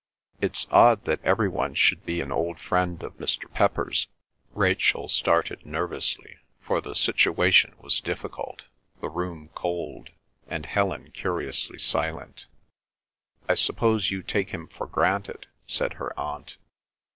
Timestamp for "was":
7.77-8.01